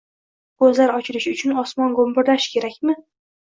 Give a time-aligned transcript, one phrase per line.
[0.61, 2.99] Ko‘zlar ochilishi uchun «osmon gumburlashi» kerakmi?